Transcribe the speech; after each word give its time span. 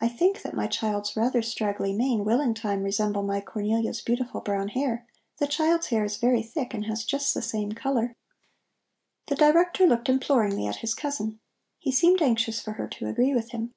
I 0.00 0.08
think 0.08 0.40
that 0.40 0.54
my 0.54 0.66
child's 0.66 1.16
rather 1.18 1.42
straggly 1.42 1.92
mane 1.92 2.24
will 2.24 2.40
in 2.40 2.54
time 2.54 2.82
resemble 2.82 3.22
my 3.22 3.42
Cornelia's 3.42 4.00
beautiful 4.00 4.40
brown 4.40 4.68
hair; 4.68 5.06
the 5.36 5.46
child's 5.46 5.88
hair 5.88 6.02
is 6.02 6.16
very 6.16 6.42
thick 6.42 6.72
and 6.72 6.86
has 6.86 7.04
just 7.04 7.34
the 7.34 7.42
same 7.42 7.72
color." 7.72 8.16
The 9.26 9.36
Director 9.36 9.86
looked 9.86 10.08
imploringly 10.08 10.66
at 10.66 10.76
his 10.76 10.94
cousin. 10.94 11.40
He 11.78 11.92
seemed 11.92 12.22
anxious 12.22 12.62
for 12.62 12.72
her 12.72 12.88
to 12.88 13.06
agree 13.06 13.34
with 13.34 13.50
him. 13.50 13.74